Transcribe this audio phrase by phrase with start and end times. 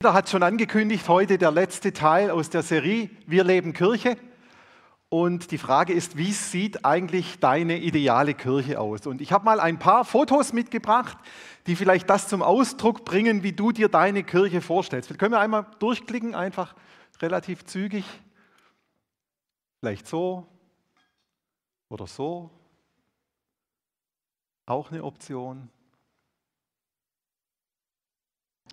[0.00, 4.16] Peter hat schon angekündigt, heute der letzte Teil aus der Serie Wir leben Kirche.
[5.08, 9.08] Und die Frage ist, wie sieht eigentlich deine ideale Kirche aus?
[9.08, 11.18] Und ich habe mal ein paar Fotos mitgebracht,
[11.66, 15.18] die vielleicht das zum Ausdruck bringen, wie du dir deine Kirche vorstellst.
[15.18, 16.76] Können wir einmal durchklicken, einfach
[17.20, 18.04] relativ zügig.
[19.80, 20.46] Vielleicht so
[21.88, 22.50] oder so.
[24.64, 25.68] Auch eine Option.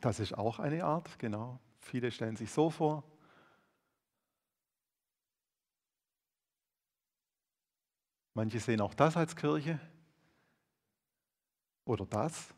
[0.01, 1.59] Das ist auch eine Art, genau.
[1.79, 3.03] Viele stellen sich so vor.
[8.33, 9.79] Manche sehen auch das als Kirche
[11.85, 12.49] oder das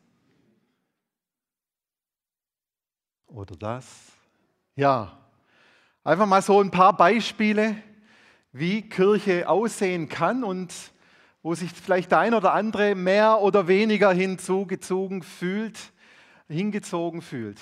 [3.26, 4.12] oder das.
[4.74, 5.16] Ja,
[6.02, 7.76] einfach mal so ein paar Beispiele,
[8.50, 10.74] wie Kirche aussehen kann und
[11.42, 15.92] wo sich vielleicht der ein oder andere mehr oder weniger hinzugezogen fühlt
[16.48, 17.60] hingezogen fühlt.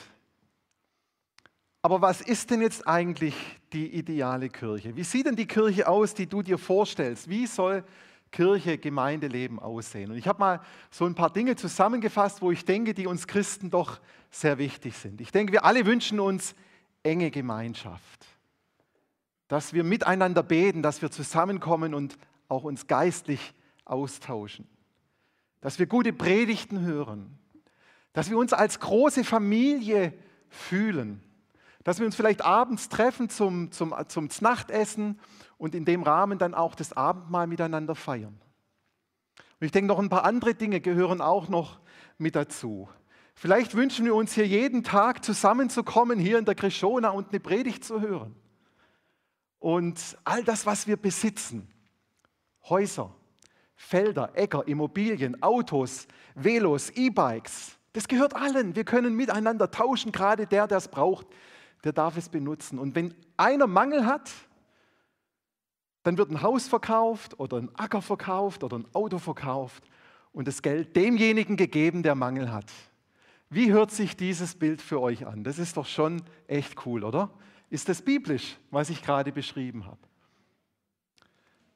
[1.82, 3.34] Aber was ist denn jetzt eigentlich
[3.72, 4.96] die ideale Kirche?
[4.96, 7.28] Wie sieht denn die Kirche aus, die du dir vorstellst?
[7.28, 7.84] Wie soll
[8.32, 10.10] Kirche, Gemeindeleben aussehen?
[10.10, 13.70] Und ich habe mal so ein paar Dinge zusammengefasst, wo ich denke, die uns Christen
[13.70, 15.20] doch sehr wichtig sind.
[15.20, 16.56] Ich denke, wir alle wünschen uns
[17.04, 18.26] enge Gemeinschaft,
[19.46, 24.66] dass wir miteinander beten, dass wir zusammenkommen und auch uns geistlich austauschen,
[25.60, 27.38] dass wir gute Predigten hören,
[28.16, 30.14] dass wir uns als große Familie
[30.48, 31.20] fühlen,
[31.84, 35.20] dass wir uns vielleicht abends treffen zum, zum, zum Nachtessen
[35.58, 38.40] und in dem Rahmen dann auch das Abendmahl miteinander feiern.
[39.60, 41.78] Und ich denke, noch ein paar andere Dinge gehören auch noch
[42.16, 42.88] mit dazu.
[43.34, 47.84] Vielleicht wünschen wir uns hier jeden Tag zusammenzukommen, hier in der Krishona und eine Predigt
[47.84, 48.34] zu hören.
[49.58, 51.68] Und all das, was wir besitzen,
[52.70, 53.14] Häuser,
[53.74, 58.76] Felder, Äcker, Immobilien, Autos, Velos, E-Bikes, das gehört allen.
[58.76, 60.12] Wir können miteinander tauschen.
[60.12, 61.26] Gerade der, der es braucht,
[61.82, 62.78] der darf es benutzen.
[62.78, 64.30] Und wenn einer Mangel hat,
[66.02, 69.82] dann wird ein Haus verkauft oder ein Acker verkauft oder ein Auto verkauft
[70.32, 72.70] und das Geld demjenigen gegeben, der Mangel hat.
[73.48, 75.42] Wie hört sich dieses Bild für euch an?
[75.42, 77.30] Das ist doch schon echt cool, oder?
[77.70, 80.00] Ist das biblisch, was ich gerade beschrieben habe?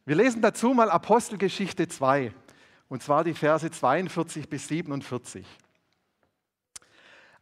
[0.04, 2.34] Wir lesen dazu mal Apostelgeschichte 2,
[2.90, 5.46] und zwar die Verse 42 bis 47.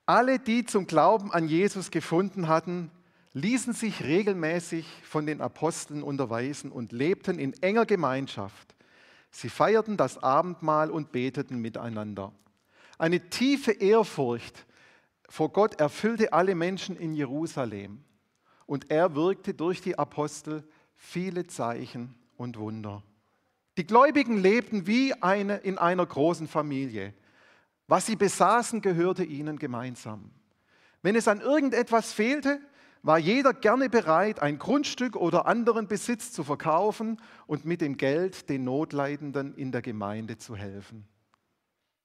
[0.08, 2.90] Alle, die zum Glauben an Jesus gefunden hatten,
[3.34, 8.74] ließen sich regelmäßig von den Aposteln unterweisen und lebten in enger Gemeinschaft.
[9.30, 12.32] Sie feierten das Abendmahl und beteten miteinander.
[12.96, 14.64] Eine tiefe Ehrfurcht
[15.28, 18.02] vor Gott erfüllte alle Menschen in Jerusalem.
[18.64, 20.64] Und er wirkte durch die Apostel
[20.96, 23.02] viele Zeichen und Wunder.
[23.76, 27.12] Die Gläubigen lebten wie eine, in einer großen Familie.
[27.88, 30.30] Was sie besaßen, gehörte ihnen gemeinsam.
[31.02, 32.60] Wenn es an irgendetwas fehlte,
[33.02, 38.48] war jeder gerne bereit, ein Grundstück oder anderen Besitz zu verkaufen und mit dem Geld
[38.48, 41.08] den Notleidenden in der Gemeinde zu helfen.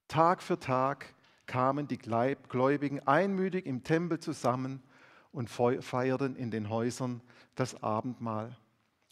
[0.08, 1.14] Tag für Tag
[1.48, 4.82] kamen die Gläubigen einmütig im Tempel zusammen
[5.32, 7.22] und feierten in den Häusern
[7.56, 8.56] das Abendmahl.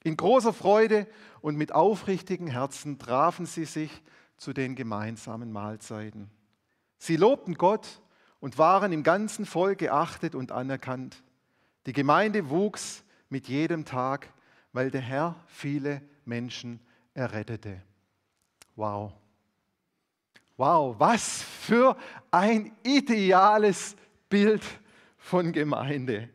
[0.04, 1.08] In großer Freude
[1.42, 4.04] und mit aufrichtigen Herzen trafen sie sich
[4.38, 6.30] zu den gemeinsamen Mahlzeiten.
[7.02, 8.00] Sie lobten Gott
[8.40, 11.24] und waren im ganzen Volk geachtet und anerkannt.
[11.88, 14.32] Die Gemeinde wuchs mit jedem Tag,
[14.72, 16.80] weil der Herr viele Menschen
[17.16, 17.82] errettete.
[18.76, 19.14] Wow.
[20.58, 21.98] Wow, was für
[22.30, 23.96] ein ideales
[24.30, 24.62] Bild
[25.18, 26.30] von Gemeinde.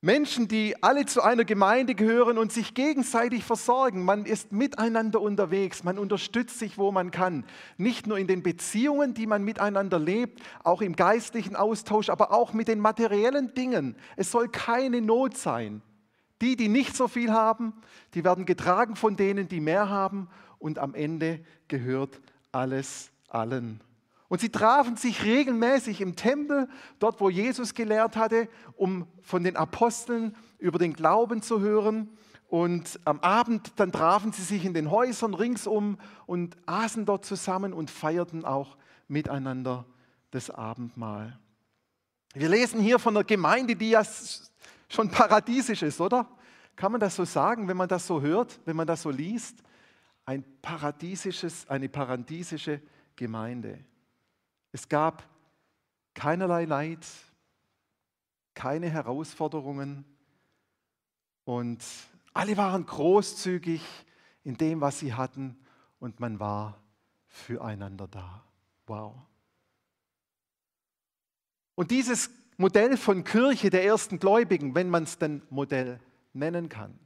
[0.00, 4.04] Menschen, die alle zu einer Gemeinde gehören und sich gegenseitig versorgen.
[4.04, 7.44] Man ist miteinander unterwegs, man unterstützt sich, wo man kann.
[7.78, 12.52] Nicht nur in den Beziehungen, die man miteinander lebt, auch im geistlichen Austausch, aber auch
[12.52, 13.96] mit den materiellen Dingen.
[14.14, 15.82] Es soll keine Not sein.
[16.40, 17.72] Die, die nicht so viel haben,
[18.14, 20.28] die werden getragen von denen, die mehr haben
[20.60, 22.20] und am Ende gehört
[22.52, 23.80] alles allen.
[24.28, 26.68] Und sie trafen sich regelmäßig im Tempel,
[26.98, 32.10] dort wo Jesus gelehrt hatte, um von den Aposteln über den Glauben zu hören.
[32.46, 37.72] Und am Abend dann trafen sie sich in den Häusern ringsum und aßen dort zusammen
[37.72, 38.76] und feierten auch
[39.06, 39.86] miteinander
[40.30, 41.38] das Abendmahl.
[42.34, 44.02] Wir lesen hier von einer Gemeinde, die ja
[44.90, 46.28] schon paradiesisch ist, oder?
[46.76, 49.62] Kann man das so sagen, wenn man das so hört, wenn man das so liest?
[50.24, 52.80] Ein paradiesisches, eine paradiesische
[53.16, 53.80] Gemeinde.
[54.72, 55.28] Es gab
[56.14, 57.06] keinerlei Leid,
[58.54, 60.04] keine Herausforderungen
[61.44, 61.84] und
[62.34, 63.82] alle waren großzügig
[64.44, 65.56] in dem, was sie hatten
[65.98, 66.80] und man war
[67.28, 68.44] füreinander da.
[68.86, 69.14] Wow.
[71.74, 76.00] Und dieses Modell von Kirche der ersten Gläubigen, wenn man es denn Modell
[76.32, 76.98] nennen kann.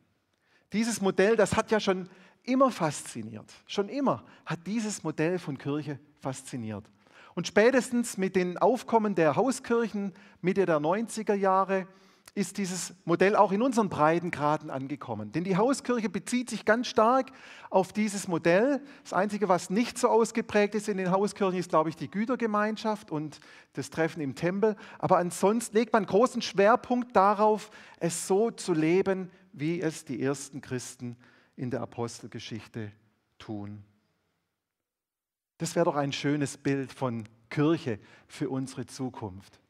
[0.72, 2.08] Dieses Modell, das hat ja schon
[2.42, 3.52] immer fasziniert.
[3.66, 6.88] Schon immer hat dieses Modell von Kirche fasziniert.
[7.34, 11.86] Und spätestens mit dem Aufkommen der Hauskirchen Mitte der 90er Jahre
[12.34, 15.32] ist dieses Modell auch in unseren Breitengraden angekommen.
[15.32, 17.30] Denn die Hauskirche bezieht sich ganz stark
[17.68, 18.80] auf dieses Modell.
[19.02, 23.10] Das Einzige, was nicht so ausgeprägt ist in den Hauskirchen, ist, glaube ich, die Gütergemeinschaft
[23.10, 23.38] und
[23.74, 24.76] das Treffen im Tempel.
[24.98, 27.70] Aber ansonsten legt man großen Schwerpunkt darauf,
[28.00, 31.16] es so zu leben, wie es die ersten Christen
[31.56, 32.92] in der Apostelgeschichte
[33.38, 33.84] tun.
[35.62, 39.60] Das wäre doch ein schönes Bild von Kirche für unsere Zukunft.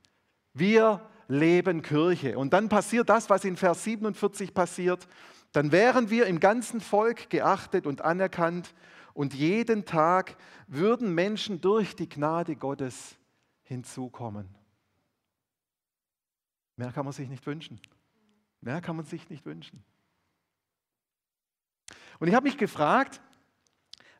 [0.55, 2.39] Wir leben Kirche.
[2.39, 5.06] Und dann passiert das, was in Vers 47 passiert.
[5.53, 8.75] Dann wären wir im ganzen Volk geachtet und anerkannt
[9.12, 13.17] und jeden Tag würden Menschen durch die Gnade Gottes
[13.61, 14.49] hinzukommen.
[16.77, 17.79] Mehr kann man sich nicht wünschen.
[18.62, 19.85] Mehr kann man sich nicht wünschen.
[22.19, 23.21] Und ich habe mich gefragt,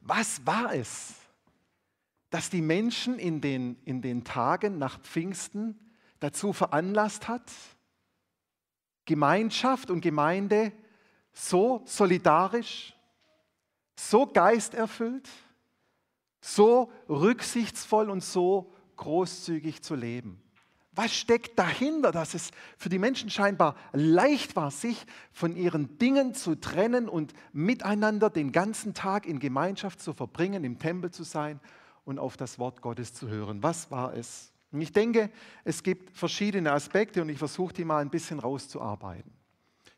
[0.03, 1.22] was war es,
[2.33, 5.79] dass die Menschen in den, in den Tagen nach Pfingsten
[6.19, 7.43] dazu veranlasst hat,
[9.05, 10.73] Gemeinschaft und Gemeinde
[11.35, 12.97] so solidarisch,
[13.97, 15.29] so geisterfüllt,
[16.41, 20.43] so rücksichtsvoll und so großzügig zu leben.
[20.93, 26.33] Was steckt dahinter, dass es für die Menschen scheinbar leicht war, sich von ihren Dingen
[26.33, 31.61] zu trennen und miteinander den ganzen Tag in Gemeinschaft zu verbringen, im Tempel zu sein
[32.05, 33.63] und auf das Wort Gottes zu hören?
[33.63, 34.53] Was war es?
[34.73, 35.31] Und ich denke,
[35.65, 39.33] es gibt verschiedene Aspekte und ich versuche die mal ein bisschen rauszuarbeiten.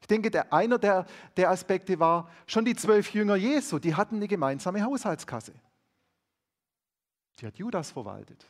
[0.01, 1.07] Ich denke, der, einer der,
[1.37, 5.55] der Aspekte war, schon die zwölf Jünger Jesu, die hatten eine gemeinsame Haushaltskasse.
[7.41, 8.47] Die hat Judas verwaltet.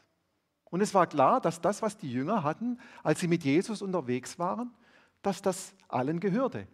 [0.65, 4.39] Und es war klar, dass das, was die Jünger hatten, als sie mit Jesus unterwegs
[4.39, 4.75] waren,
[5.23, 6.67] dass das allen gehörte.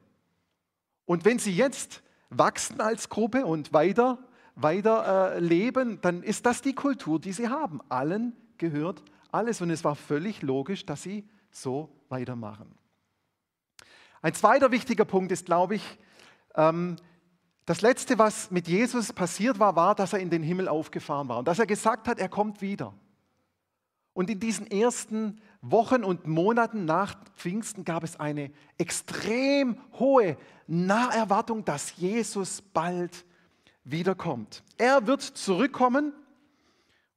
[1.04, 4.18] Und wenn sie jetzt wachsen als Gruppe und weiter,
[4.62, 7.80] weiter äh, leben, dann ist das die Kultur, die sie haben.
[7.88, 9.02] Allen gehört
[9.32, 12.74] alles und es war völlig logisch, dass sie so weitermachen.
[14.22, 15.98] Ein zweiter wichtiger Punkt ist, glaube ich,
[16.54, 16.96] ähm,
[17.64, 21.38] das Letzte, was mit Jesus passiert war, war, dass er in den Himmel aufgefahren war
[21.38, 22.92] und dass er gesagt hat, er kommt wieder.
[24.12, 30.36] Und in diesen ersten Wochen und Monaten nach Pfingsten gab es eine extrem hohe
[30.66, 33.24] Naherwartung, dass Jesus bald
[33.84, 34.62] wiederkommt.
[34.78, 36.12] Er wird zurückkommen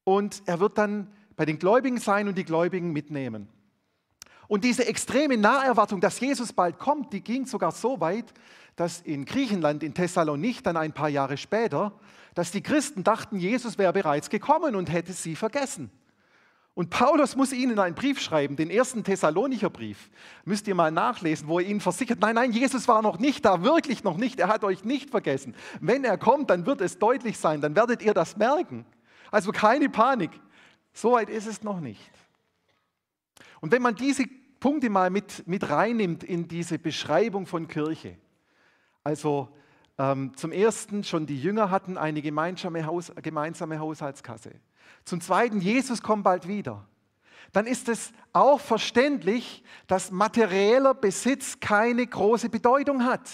[0.04, 3.48] und er wird dann bei den Gläubigen sein und die Gläubigen mitnehmen.
[4.48, 8.34] Und diese extreme Naherwartung, dass Jesus bald kommt, die ging sogar so weit,
[8.76, 11.94] dass in Griechenland, in Thessalonich, dann ein paar Jahre später,
[12.36, 15.92] dass die Christen dachten, Jesus wäre bereits gekommen und hätte sie vergessen.
[16.76, 20.10] Und Paulus muss ihnen einen Brief schreiben, den ersten Thessalonicher Brief.
[20.44, 23.64] Müsst ihr mal nachlesen, wo er ihnen versichert, nein, nein, Jesus war noch nicht da,
[23.64, 25.54] wirklich noch nicht, er hat euch nicht vergessen.
[25.82, 28.86] Wenn er kommt, dann wird es deutlich sein, dann werdet ihr das merken.
[29.30, 30.32] Also keine Panik.
[30.94, 32.12] So weit ist es noch nicht.
[33.62, 34.26] Und wenn man diese
[34.60, 38.18] Punkte mal mit, mit reinnimmt in diese Beschreibung von Kirche,
[39.04, 39.50] also
[39.96, 44.52] zum ersten schon die Jünger hatten eine gemeinsame, Haus, gemeinsame Haushaltskasse.
[45.06, 46.88] Zum zweiten, Jesus kommt bald wieder.
[47.52, 53.30] Dann ist es auch verständlich, dass materieller Besitz keine große Bedeutung hat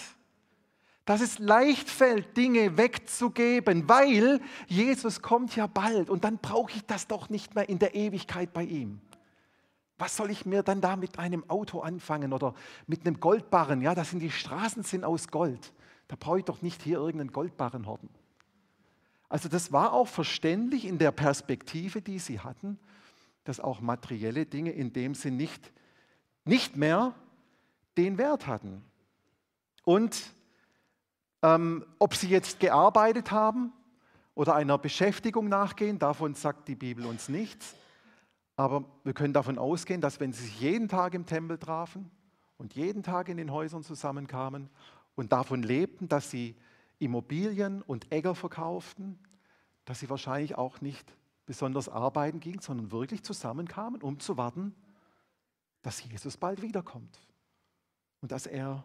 [1.10, 6.86] dass es leicht fällt, Dinge wegzugeben, weil Jesus kommt ja bald und dann brauche ich
[6.86, 9.00] das doch nicht mehr in der Ewigkeit bei ihm.
[9.98, 12.54] Was soll ich mir dann da mit einem Auto anfangen oder
[12.86, 13.82] mit einem Goldbarren?
[13.82, 15.72] Ja, das sind die Straßen sind aus Gold.
[16.10, 18.08] Da brauche ich doch nicht hier irgendeinen Goldbarren horten.
[19.28, 22.80] Also das war auch verständlich in der Perspektive, die sie hatten,
[23.44, 25.70] dass auch materielle Dinge in dem Sinn nicht,
[26.44, 27.14] nicht mehr
[27.96, 28.84] den Wert hatten.
[29.84, 30.20] Und
[31.44, 33.72] ähm, ob sie jetzt gearbeitet haben
[34.34, 37.76] oder einer Beschäftigung nachgehen, davon sagt die Bibel uns nichts.
[38.56, 42.10] Aber wir können davon ausgehen, dass wenn sie sich jeden Tag im Tempel trafen
[42.58, 44.70] und jeden Tag in den Häusern zusammenkamen
[45.20, 46.56] und davon lebten, dass sie
[46.98, 49.18] Immobilien und Äcker verkauften,
[49.84, 54.74] dass sie wahrscheinlich auch nicht besonders arbeiten gingen, sondern wirklich zusammenkamen, um zu warten,
[55.82, 57.20] dass Jesus bald wiederkommt
[58.22, 58.82] und dass er,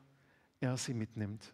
[0.60, 1.54] er sie mitnimmt.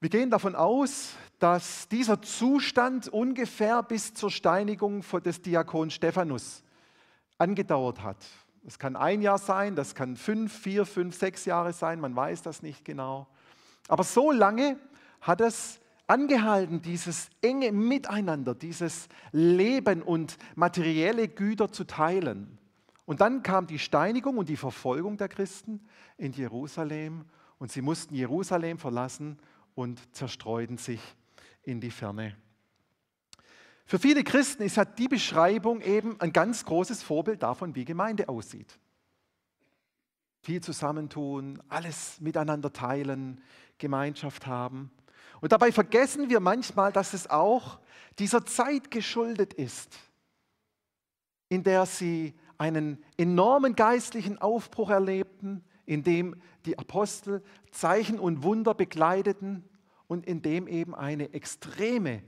[0.00, 6.62] Wir gehen davon aus, dass dieser Zustand ungefähr bis zur Steinigung des Diakon Stephanus
[7.38, 8.26] angedauert hat.
[8.62, 12.42] Das kann ein Jahr sein, das kann fünf, vier, fünf, sechs Jahre sein, man weiß
[12.42, 13.26] das nicht genau.
[13.88, 14.78] Aber so lange
[15.20, 22.58] hat es angehalten, dieses enge Miteinander, dieses Leben und materielle Güter zu teilen.
[23.06, 25.80] Und dann kam die Steinigung und die Verfolgung der Christen
[26.16, 27.24] in Jerusalem
[27.58, 29.38] und sie mussten Jerusalem verlassen
[29.74, 31.00] und zerstreuten sich
[31.62, 32.36] in die Ferne.
[33.88, 38.28] Für viele Christen ist ja die Beschreibung eben ein ganz großes Vorbild davon, wie Gemeinde
[38.28, 38.78] aussieht.
[40.42, 43.40] Viel zusammentun, alles miteinander teilen,
[43.78, 44.90] Gemeinschaft haben.
[45.40, 47.78] Und dabei vergessen wir manchmal, dass es auch
[48.18, 49.96] dieser Zeit geschuldet ist,
[51.48, 58.74] in der sie einen enormen geistlichen Aufbruch erlebten, in dem die Apostel Zeichen und Wunder
[58.74, 59.64] begleiteten
[60.08, 62.22] und in dem eben eine extreme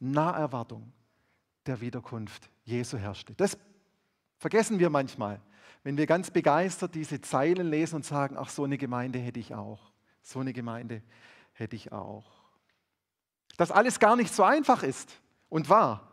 [0.00, 0.92] Naherwartung
[1.66, 3.34] der Wiederkunft Jesu herrschte.
[3.34, 3.58] Das
[4.38, 5.40] vergessen wir manchmal,
[5.82, 9.54] wenn wir ganz begeistert diese Zeilen lesen und sagen, ach, so eine Gemeinde hätte ich
[9.54, 9.92] auch.
[10.22, 11.02] So eine Gemeinde
[11.52, 12.24] hätte ich auch.
[13.56, 16.10] Dass alles gar nicht so einfach ist und war,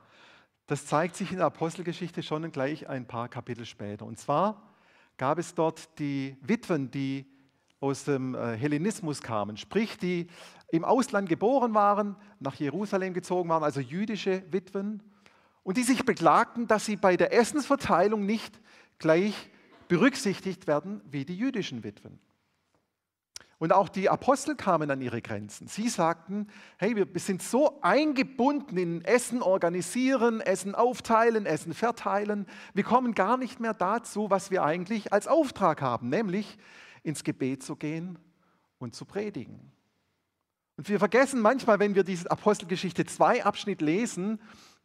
[0.68, 4.06] das zeigt sich in der Apostelgeschichte schon gleich ein paar Kapitel später.
[4.06, 4.62] Und zwar
[5.18, 7.26] gab es dort die Witwen, die
[7.80, 10.28] aus dem äh, Hellenismus kamen, sprich die
[10.70, 15.02] im Ausland geboren waren, nach Jerusalem gezogen waren, also jüdische Witwen,
[15.64, 18.60] und die sich beklagten, dass sie bei der Essensverteilung nicht
[18.98, 19.50] gleich
[19.88, 22.20] berücksichtigt werden wie die jüdischen Witwen.
[23.58, 25.68] Und auch die Apostel kamen an ihre Grenzen.
[25.68, 32.48] Sie sagten, hey, wir sind so eingebunden in Essen organisieren, Essen aufteilen, Essen verteilen.
[32.74, 36.58] Wir kommen gar nicht mehr dazu, was wir eigentlich als Auftrag haben, nämlich
[37.04, 38.18] ins Gebet zu gehen
[38.80, 39.72] und zu predigen.
[40.78, 44.40] Und wir vergessen manchmal, wenn wir diese Apostelgeschichte 2 Abschnitt lesen,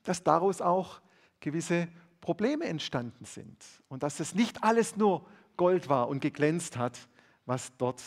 [0.08, 1.00] dass daraus auch
[1.40, 1.88] gewisse
[2.20, 3.56] Probleme entstanden sind
[3.88, 7.08] und dass es nicht alles nur Gold war und geglänzt hat,
[7.44, 8.02] was dort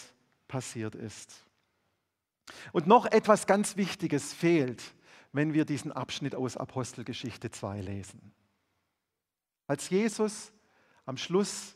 [0.47, 1.45] passiert ist.
[2.71, 4.93] Und noch etwas ganz Wichtiges fehlt,
[5.31, 8.33] wenn wir diesen Abschnitt aus Apostelgeschichte 2 lesen.
[9.67, 10.51] Als Jesus
[11.05, 11.75] am Schluss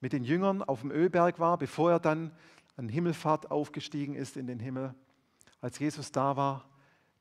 [0.00, 2.34] mit den Jüngern auf dem Ölberg war, bevor er dann
[2.76, 4.94] an Himmelfahrt aufgestiegen ist in den Himmel,
[5.60, 6.68] als Jesus da war,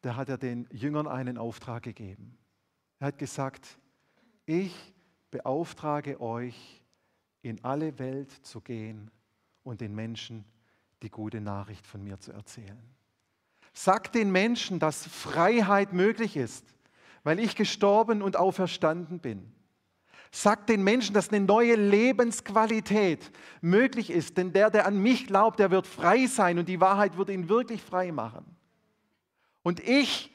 [0.06, 2.38] da hat er den Jüngern einen Auftrag gegeben.
[3.00, 3.80] Er hat gesagt,
[4.46, 4.94] ich
[5.32, 6.84] beauftrage euch,
[7.42, 9.10] in alle Welt zu gehen
[9.64, 10.46] und den Menschen
[11.02, 12.80] die gute Nachricht von mir zu erzählen.
[13.74, 16.66] Sagt den Menschen, dass Freiheit möglich ist,
[17.24, 19.52] weil ich gestorben und auferstanden bin.
[20.30, 25.58] Sagt den Menschen, dass eine neue Lebensqualität möglich ist, denn der, der an mich glaubt,
[25.58, 28.55] der wird frei sein und die Wahrheit wird ihn wirklich frei machen.
[29.66, 30.32] Und ich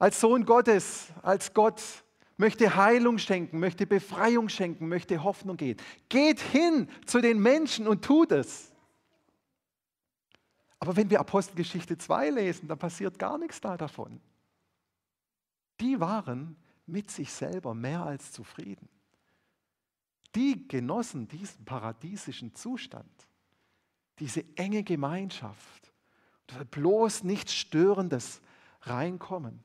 [0.00, 1.80] als Sohn Gottes, als Gott,
[2.36, 5.80] möchte Heilung schenken, möchte Befreiung schenken, möchte Hoffnung geben.
[6.08, 8.72] Geht hin zu den Menschen und tut es.
[10.80, 14.20] Aber wenn wir Apostelgeschichte 2 lesen, dann passiert gar nichts da davon.
[15.80, 16.56] Die waren
[16.86, 18.88] mit sich selber mehr als zufrieden.
[20.34, 23.28] Die genossen diesen paradiesischen Zustand,
[24.18, 25.92] diese enge Gemeinschaft,
[26.72, 28.40] bloß nichts Störendes
[28.88, 29.62] reinkommen.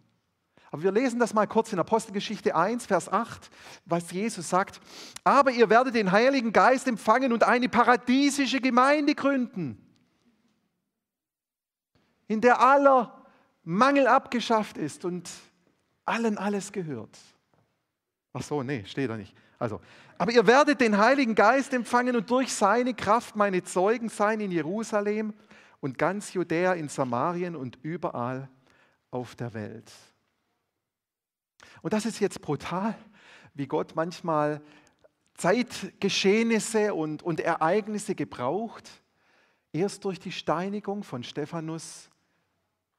[0.71, 3.49] Aber wir lesen das mal kurz in Apostelgeschichte 1, Vers 8,
[3.85, 4.79] was Jesus sagt.
[5.23, 9.85] Aber ihr werdet den Heiligen Geist empfangen und eine paradiesische Gemeinde gründen
[12.31, 13.25] in der aller
[13.65, 15.29] Mangel abgeschafft ist und
[16.05, 17.17] allen alles gehört.
[18.31, 19.35] Ach so, nee, steht da nicht.
[19.59, 19.81] Also,
[20.17, 24.49] aber ihr werdet den Heiligen Geist empfangen und durch seine Kraft meine Zeugen sein in
[24.49, 25.33] Jerusalem
[25.81, 28.47] und ganz Judäa, in Samarien und überall
[29.11, 29.91] auf der Welt.
[31.81, 32.95] Und das ist jetzt brutal,
[33.53, 34.61] wie Gott manchmal
[35.35, 38.89] Zeitgeschehnisse und, und Ereignisse gebraucht.
[39.73, 42.09] Erst durch die Steinigung von Stephanus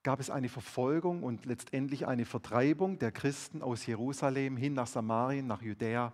[0.02, 5.46] gab es eine Verfolgung und letztendlich eine Vertreibung der Christen aus Jerusalem hin nach Samarien,
[5.46, 6.12] nach Judäa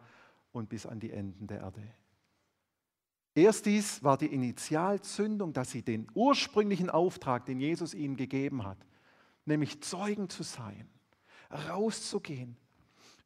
[0.52, 1.82] und bis an die Enden der Erde.
[3.34, 8.78] Erst dies war die Initialzündung, dass sie den ursprünglichen Auftrag, den Jesus ihnen gegeben hat,
[9.48, 10.88] nämlich Zeugen zu sein,
[11.68, 12.56] rauszugehen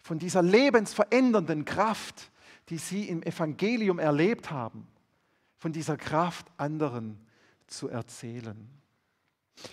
[0.00, 2.30] von dieser lebensverändernden Kraft,
[2.68, 4.86] die sie im Evangelium erlebt haben,
[5.58, 7.18] von dieser Kraft anderen
[7.66, 8.68] zu erzählen.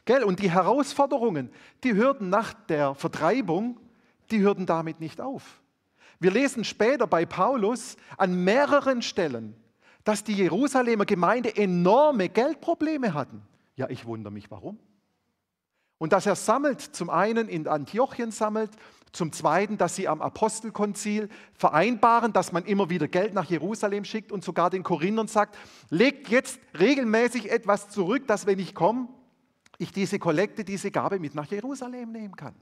[0.06, 0.24] Gell?
[0.24, 1.50] Und die Herausforderungen,
[1.84, 3.79] die hörten nach der Vertreibung,
[4.29, 5.62] die hörten damit nicht auf.
[6.20, 9.56] Wir lesen später bei Paulus an mehreren Stellen,
[10.03, 13.41] dass die Jerusalemer Gemeinde enorme Geldprobleme hatten.
[13.75, 14.77] Ja, ich wundere mich, warum.
[16.00, 18.72] Und dass er sammelt, zum einen in Antiochien sammelt,
[19.12, 24.32] zum zweiten, dass sie am Apostelkonzil vereinbaren, dass man immer wieder Geld nach Jerusalem schickt
[24.32, 25.58] und sogar den Korinthern sagt,
[25.89, 29.10] legt jetzt regelmäßig etwas zurück, dass wenn ich komme,
[29.77, 32.56] ich diese Kollekte, diese Gabe mit nach Jerusalem nehmen kann.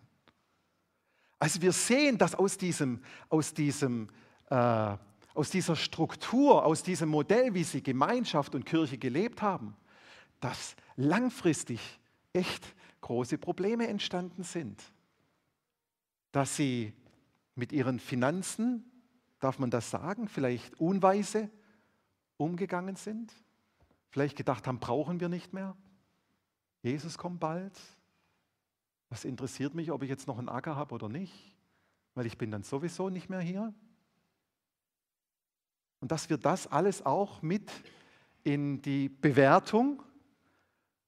[1.40, 4.08] Also wir sehen, dass aus, diesem, aus, diesem,
[4.50, 4.96] äh,
[5.34, 9.76] aus dieser Struktur, aus diesem Modell, wie sie Gemeinschaft und Kirche gelebt haben,
[10.40, 12.00] dass langfristig
[12.34, 12.64] echt
[13.08, 14.84] große Probleme entstanden sind.
[16.34, 16.92] Dass sie
[17.56, 18.84] mit ihren Finanzen,
[19.40, 21.50] darf man das sagen, vielleicht unweise
[22.36, 23.32] umgegangen sind,
[24.10, 25.78] vielleicht gedacht haben, brauchen wir nicht mehr.
[26.84, 27.80] Jesus kommt bald.
[29.08, 31.56] Was interessiert mich, ob ich jetzt noch einen Acker habe oder nicht?
[32.14, 33.74] Weil ich bin dann sowieso nicht mehr hier.
[36.02, 37.72] Und dass wir das alles auch mit
[38.44, 40.04] in die Bewertung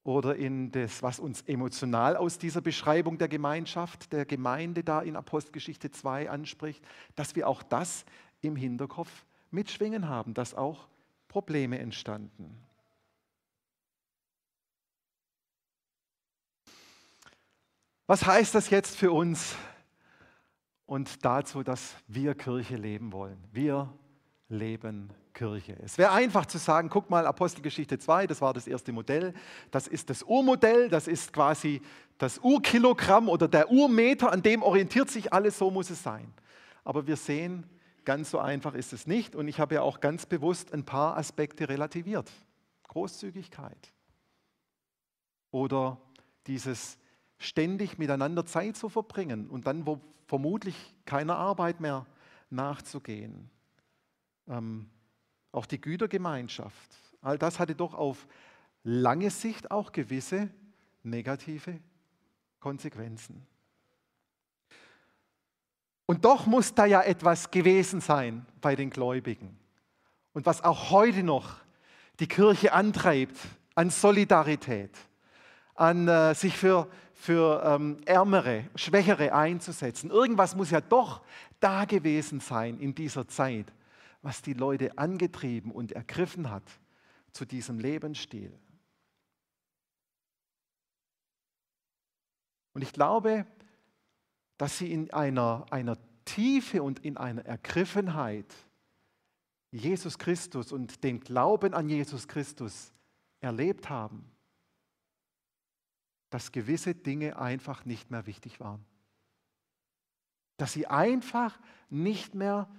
[0.04, 5.16] oder in das, was uns emotional aus dieser Beschreibung der Gemeinschaft, der Gemeinde da in
[5.16, 6.84] Apostelgeschichte 2 anspricht,
[7.16, 8.06] dass wir auch das
[8.42, 10.88] im Hinterkopf mitschwingen haben, dass auch
[11.28, 12.58] Probleme entstanden.
[18.08, 19.56] Was heißt das jetzt für uns
[20.88, 23.38] und dazu, dass wir Kirche leben wollen?
[23.52, 23.94] Wir
[24.50, 25.78] leben Kirche.
[25.84, 29.34] Es wäre einfach zu sagen, guck mal, Apostelgeschichte 2, das war das erste Modell,
[29.72, 31.82] das ist das Urmodell, das ist quasi
[32.18, 36.34] das Urkilogramm oder der Urmeter, an dem orientiert sich alles, so muss es sein.
[36.84, 37.70] Aber wir sehen,
[38.04, 41.16] ganz so einfach ist es nicht und ich habe ja auch ganz bewusst ein paar
[41.16, 42.30] Aspekte relativiert.
[42.88, 43.94] Großzügigkeit
[45.52, 46.02] oder
[46.48, 46.98] dieses
[47.38, 52.06] ständig miteinander Zeit zu verbringen und dann wo vermutlich keiner Arbeit mehr
[52.50, 53.50] nachzugehen.
[54.50, 54.90] Ähm,
[55.52, 56.90] auch die Gütergemeinschaft,
[57.22, 58.28] all das hatte doch auf
[58.84, 60.50] lange Sicht auch gewisse
[61.04, 61.80] negative
[62.60, 63.46] Konsequenzen.
[66.06, 69.58] Und doch muss da ja etwas gewesen sein bei den Gläubigen.
[70.34, 71.58] Und was auch heute noch
[72.20, 73.38] die Kirche antreibt
[73.76, 74.92] an Solidarität,
[75.76, 80.10] an äh, sich für, für ähm, Ärmere, Schwächere einzusetzen.
[80.10, 81.22] Irgendwas muss ja doch
[81.60, 83.72] da gewesen sein in dieser Zeit,
[84.22, 86.64] was die Leute angetrieben und ergriffen hat
[87.32, 88.58] zu diesem Lebensstil.
[92.74, 93.46] Und ich glaube,
[94.58, 98.54] dass sie in einer, einer Tiefe und in einer Ergriffenheit
[99.72, 102.92] Jesus Christus und den Glauben an Jesus Christus
[103.40, 104.30] erlebt haben
[106.30, 108.86] dass gewisse Dinge einfach nicht mehr wichtig waren.
[110.58, 112.70] Dass sie einfach nicht mehr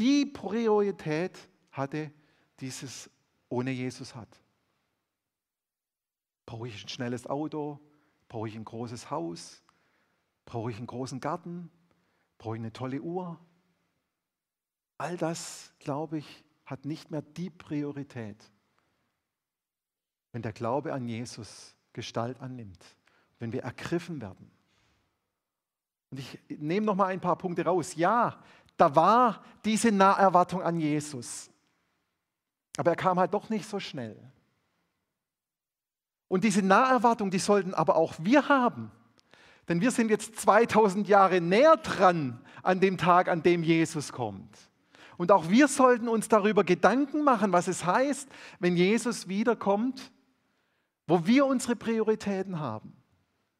[0.00, 1.38] die Priorität
[1.70, 2.10] hatte,
[2.58, 3.08] die es
[3.48, 4.28] ohne Jesus hat.
[6.46, 7.78] Brauche ich ein schnelles Auto?
[8.28, 9.62] Brauche ich ein großes Haus?
[10.44, 11.70] Brauche ich einen großen Garten?
[12.38, 13.38] Brauche ich eine tolle Uhr?
[14.98, 18.50] All das, glaube ich, hat nicht mehr die Priorität,
[20.32, 22.84] wenn der Glaube an Jesus Gestalt annimmt
[23.40, 24.48] wenn wir ergriffen werden.
[26.10, 27.94] Und ich nehme noch mal ein paar Punkte raus.
[27.96, 28.42] Ja,
[28.80, 31.50] da war diese Naherwartung an Jesus.
[32.76, 34.16] Aber er kam halt doch nicht so schnell.
[36.28, 38.90] Und diese Naherwartung, die sollten aber auch wir haben.
[39.68, 44.56] Denn wir sind jetzt 2000 Jahre näher dran an dem Tag, an dem Jesus kommt.
[45.18, 50.10] Und auch wir sollten uns darüber Gedanken machen, was es heißt, wenn Jesus wiederkommt,
[51.06, 52.96] wo wir unsere Prioritäten haben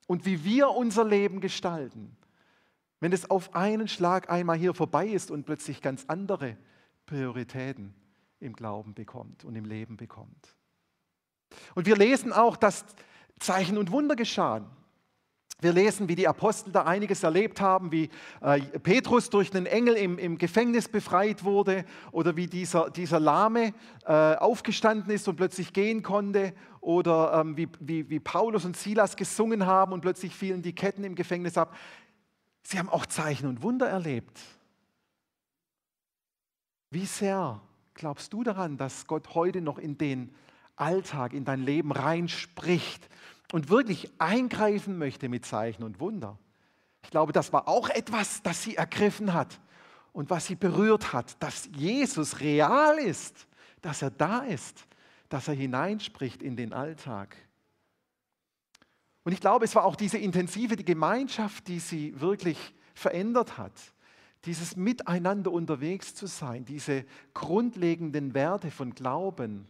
[0.06, 2.16] und wie wir unser Leben gestalten,
[3.00, 6.56] wenn es auf einen Schlag einmal hier vorbei ist und plötzlich ganz andere
[7.06, 7.94] Prioritäten
[8.38, 10.54] im Glauben bekommt und im Leben bekommt.
[11.74, 12.84] Und wir lesen auch, dass
[13.38, 14.66] Zeichen und Wunder geschahen.
[15.62, 18.08] Wir lesen, wie die Apostel da einiges erlebt haben, wie
[18.40, 23.74] äh, Petrus durch einen Engel im, im, Gefängnis befreit wurde oder wie dieser, dieser Lahme
[24.06, 29.16] äh, aufgestanden ist und plötzlich gehen konnte oder ähm, wie, wie, wie Paulus und Silas
[29.16, 31.76] gesungen haben und plötzlich fielen die Ketten im Gefängnis ab.
[32.62, 34.40] Sie haben auch Zeichen und Wunder erlebt.
[36.90, 37.60] Wie sehr
[37.94, 40.34] glaubst du daran, dass Gott heute noch in den
[40.76, 43.08] Alltag, in dein Leben reinspricht
[43.52, 46.38] und wirklich eingreifen möchte mit Zeichen und Wunder.
[47.02, 49.60] Ich glaube, das war auch etwas, das sie ergriffen hat
[50.12, 53.46] und was sie berührt hat, dass Jesus real ist,
[53.82, 54.86] dass er da ist,
[55.28, 57.36] dass er hineinspricht in den Alltag.
[59.24, 63.72] Und ich glaube, es war auch diese intensive die Gemeinschaft, die sie wirklich verändert hat.
[64.46, 67.04] Dieses Miteinander unterwegs zu sein, diese
[67.35, 69.68] grundlegenden Werte von Glauben,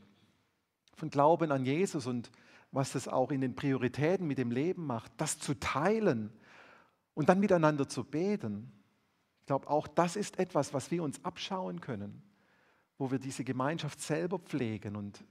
[0.94, 2.30] von Glauben an Jesus und
[2.70, 6.32] was das auch in den Prioritäten mit dem Leben macht, das zu teilen
[7.14, 8.70] und dann miteinander zu beten.
[9.40, 12.22] Ich glaube, auch das ist etwas, was wir uns abschauen können,
[12.98, 15.24] wo wir diese Gemeinschaft selber pflegen und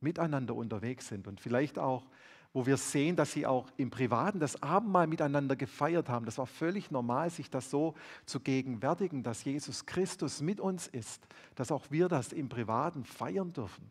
[0.00, 2.06] miteinander unterwegs sind und vielleicht auch,
[2.52, 6.26] wo wir sehen, dass sie auch im Privaten das Abendmahl miteinander gefeiert haben.
[6.26, 7.94] Das war völlig normal, sich das so
[8.26, 13.52] zu gegenwärtigen, dass Jesus Christus mit uns ist, dass auch wir das im Privaten feiern
[13.52, 13.88] dürfen.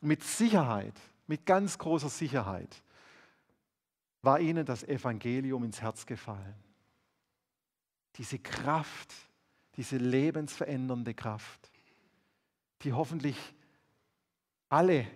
[0.00, 2.82] Mit Sicherheit, mit ganz großer Sicherheit
[4.22, 6.54] war ihnen das Evangelium ins Herz gefallen.
[8.16, 9.12] Diese Kraft,
[9.76, 11.70] diese lebensverändernde Kraft,
[12.82, 13.36] die hoffentlich
[14.70, 15.06] alle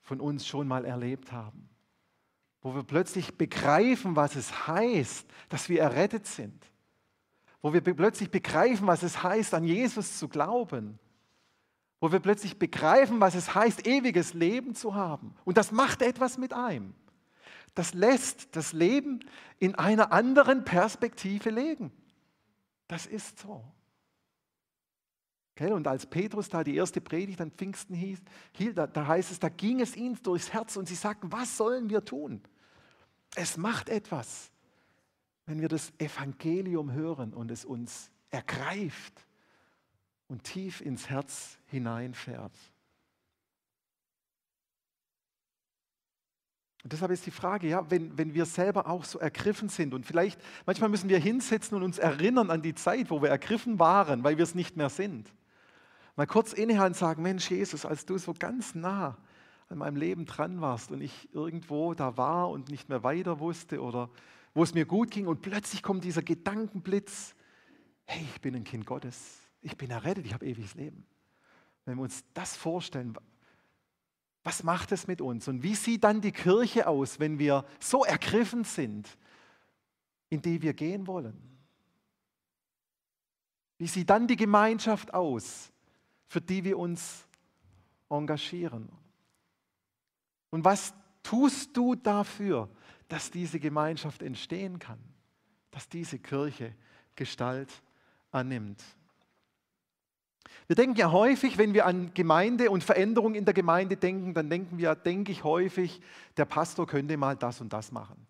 [0.00, 1.68] von uns schon mal erlebt haben,
[2.62, 6.64] wo wir plötzlich begreifen, was es heißt, dass wir errettet sind,
[7.60, 10.98] wo wir plötzlich begreifen, was es heißt, an Jesus zu glauben,
[12.00, 15.34] wo wir plötzlich begreifen, was es heißt, ewiges Leben zu haben.
[15.44, 16.94] Und das macht etwas mit einem.
[17.74, 19.20] Das lässt das Leben
[19.58, 21.92] in einer anderen Perspektive legen.
[22.86, 23.64] Das ist so.
[25.58, 28.22] Und als Petrus da die erste Predigt an Pfingsten hielt,
[28.74, 31.90] da, da heißt es, da ging es ihnen durchs Herz und sie sagten, was sollen
[31.90, 32.40] wir tun?
[33.34, 34.50] Es macht etwas,
[35.46, 39.26] wenn wir das Evangelium hören und es uns ergreift
[40.28, 42.52] und tief ins Herz hineinfährt.
[46.82, 50.04] Und deshalb ist die Frage, ja, wenn, wenn wir selber auch so ergriffen sind und
[50.04, 54.24] vielleicht, manchmal müssen wir hinsetzen und uns erinnern an die Zeit, wo wir ergriffen waren,
[54.24, 55.32] weil wir es nicht mehr sind.
[56.16, 59.16] Mal kurz innehalten und sagen, Mensch Jesus, als du so ganz nah
[59.68, 63.80] an meinem Leben dran warst und ich irgendwo da war und nicht mehr weiter wusste
[63.80, 64.10] oder
[64.54, 67.34] wo es mir gut ging und plötzlich kommt dieser Gedankenblitz,
[68.04, 71.06] hey, ich bin ein Kind Gottes, ich bin errettet, ich habe ewiges Leben.
[71.86, 73.16] Wenn wir uns das vorstellen,
[74.44, 75.48] was macht es mit uns?
[75.48, 79.08] Und wie sieht dann die Kirche aus, wenn wir so ergriffen sind,
[80.28, 81.40] in die wir gehen wollen?
[83.78, 85.71] Wie sieht dann die Gemeinschaft aus,
[86.32, 87.28] für die wir uns
[88.08, 88.88] engagieren?
[90.48, 92.70] Und was tust du dafür,
[93.08, 94.98] dass diese Gemeinschaft entstehen kann,
[95.72, 96.74] dass diese Kirche
[97.16, 97.68] Gestalt
[98.30, 98.82] annimmt?
[100.68, 104.48] Wir denken ja häufig, wenn wir an Gemeinde und Veränderung in der Gemeinde denken, dann
[104.48, 106.00] denken wir, denke ich häufig,
[106.38, 108.26] der Pastor könnte mal das und das machen.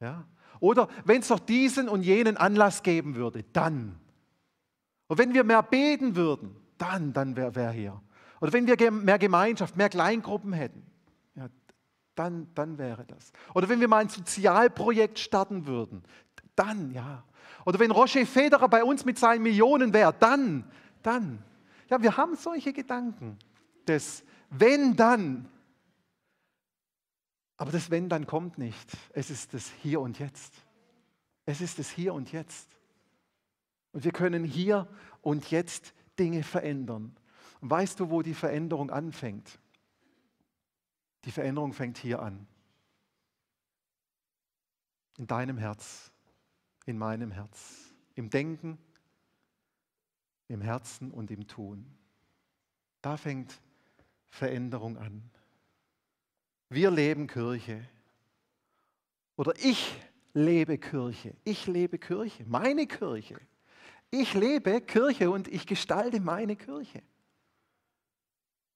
[0.00, 0.26] Ja?
[0.58, 3.98] Oder wenn es doch diesen und jenen Anlass geben würde, dann.
[5.06, 8.00] Und wenn wir mehr beten würden, dann, dann wäre wer hier.
[8.40, 10.84] Oder wenn wir mehr Gemeinschaft, mehr Kleingruppen hätten,
[11.34, 11.48] ja,
[12.14, 13.32] dann, dann wäre das.
[13.54, 16.02] Oder wenn wir mal ein Sozialprojekt starten würden,
[16.56, 17.24] dann, ja.
[17.66, 20.64] Oder wenn Roger Federer bei uns mit seinen Millionen wäre, dann,
[21.02, 21.42] dann.
[21.88, 23.38] Ja, wir haben solche Gedanken.
[23.84, 25.48] Das wenn dann.
[27.56, 28.90] Aber das wenn dann kommt nicht.
[29.12, 30.54] Es ist das Hier und Jetzt.
[31.44, 32.68] Es ist das Hier und Jetzt.
[33.92, 34.86] Und wir können hier
[35.20, 37.16] und jetzt Dinge verändern.
[37.62, 39.58] Und weißt du, wo die Veränderung anfängt?
[41.24, 42.46] Die Veränderung fängt hier an.
[45.16, 46.12] In deinem Herz,
[46.84, 48.78] in meinem Herz, im Denken,
[50.48, 51.86] im Herzen und im Tun.
[53.00, 53.58] Da fängt
[54.28, 55.30] Veränderung an.
[56.68, 57.82] Wir leben Kirche.
[59.36, 59.96] Oder ich
[60.34, 61.34] lebe Kirche.
[61.44, 62.44] Ich lebe Kirche.
[62.46, 63.40] Meine Kirche.
[64.10, 67.02] Ich lebe Kirche und ich gestalte meine Kirche.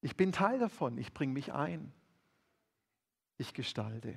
[0.00, 0.98] Ich bin Teil davon.
[0.98, 1.92] Ich bringe mich ein.
[3.36, 4.14] Ich gestalte.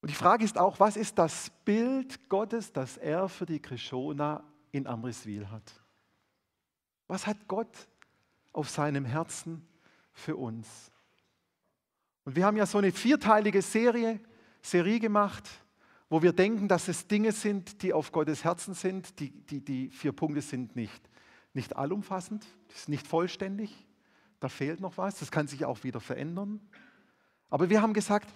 [0.00, 4.42] Und die Frage ist auch, was ist das Bild Gottes, das er für die Krishona
[4.72, 5.80] in Amriswil hat?
[7.08, 7.88] Was hat Gott
[8.52, 9.66] auf seinem Herzen
[10.12, 10.90] für uns?
[12.24, 14.20] Und wir haben ja so eine vierteilige Serie,
[14.60, 15.48] Serie gemacht,
[16.08, 19.18] wo wir denken, dass es Dinge sind, die auf Gottes Herzen sind.
[19.18, 21.10] Die, die, die vier Punkte sind nicht,
[21.52, 23.86] nicht allumfassend, ist nicht vollständig,
[24.40, 26.60] da fehlt noch was, das kann sich auch wieder verändern.
[27.48, 28.28] Aber wir haben gesagt,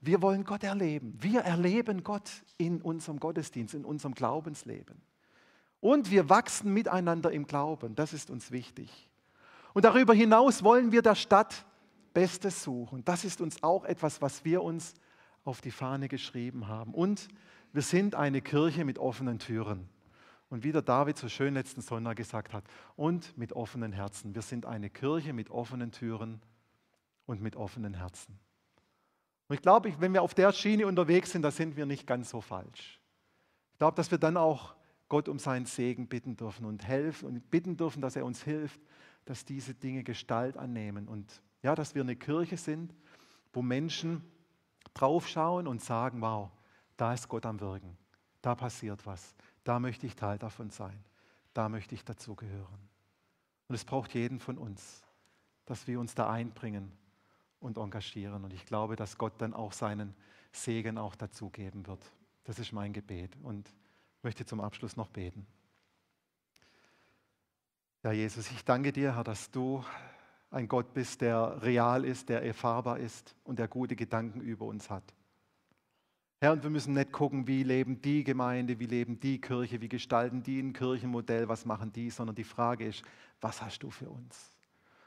[0.00, 1.16] wir wollen Gott erleben.
[1.20, 5.00] Wir erleben Gott in unserem Gottesdienst, in unserem Glaubensleben.
[5.80, 7.94] Und wir wachsen miteinander im Glauben.
[7.94, 9.08] Das ist uns wichtig.
[9.74, 11.66] Und darüber hinaus wollen wir der Stadt
[12.14, 13.04] Bestes suchen.
[13.04, 14.94] Das ist uns auch etwas, was wir uns
[15.44, 16.94] auf die Fahne geschrieben haben.
[16.94, 17.28] Und
[17.72, 19.88] wir sind eine Kirche mit offenen Türen.
[20.50, 22.64] Und wie der David so schön letzten Sonntag gesagt hat,
[22.96, 24.34] und mit offenen Herzen.
[24.34, 26.42] Wir sind eine Kirche mit offenen Türen
[27.24, 28.38] und mit offenen Herzen.
[29.48, 32.30] Und ich glaube, wenn wir auf der Schiene unterwegs sind, da sind wir nicht ganz
[32.30, 33.00] so falsch.
[33.72, 34.74] Ich glaube, dass wir dann auch
[35.08, 38.80] Gott um seinen Segen bitten dürfen und helfen und bitten dürfen, dass er uns hilft,
[39.24, 41.08] dass diese Dinge Gestalt annehmen.
[41.08, 42.94] Und ja, dass wir eine Kirche sind,
[43.52, 44.22] wo Menschen
[44.94, 46.50] draufschauen und sagen, wow,
[46.96, 47.96] da ist Gott am Wirken,
[48.40, 51.02] da passiert was, da möchte ich Teil davon sein,
[51.54, 52.88] da möchte ich dazugehören.
[53.68, 55.02] Und es braucht jeden von uns,
[55.64, 56.92] dass wir uns da einbringen
[57.60, 58.44] und engagieren.
[58.44, 60.14] Und ich glaube, dass Gott dann auch seinen
[60.52, 62.04] Segen auch dazugeben wird.
[62.44, 63.72] Das ist mein Gebet und
[64.22, 65.46] möchte zum Abschluss noch beten.
[68.02, 69.84] Ja, Jesus, ich danke dir, Herr, dass du
[70.52, 74.90] ein Gott bist, der real ist, der erfahrbar ist und der gute Gedanken über uns
[74.90, 75.14] hat.
[76.40, 79.88] Herr, und wir müssen nicht gucken, wie leben die Gemeinde, wie leben die Kirche, wie
[79.88, 83.02] gestalten die ein Kirchenmodell, was machen die, sondern die Frage ist,
[83.40, 84.52] was hast du für uns?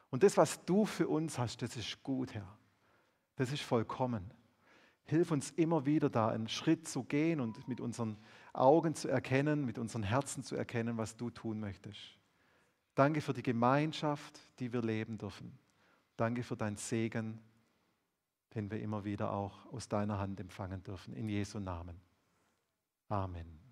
[0.09, 2.57] Und das, was du für uns hast, das ist gut, Herr.
[3.35, 4.31] Das ist vollkommen.
[5.03, 8.17] Hilf uns immer wieder da einen Schritt zu gehen und mit unseren
[8.53, 12.17] Augen zu erkennen, mit unseren Herzen zu erkennen, was du tun möchtest.
[12.95, 15.57] Danke für die Gemeinschaft, die wir leben dürfen.
[16.15, 17.41] Danke für dein Segen,
[18.53, 21.13] den wir immer wieder auch aus deiner Hand empfangen dürfen.
[21.13, 21.99] In Jesu Namen.
[23.09, 23.41] Amen.
[23.41, 23.64] Amen.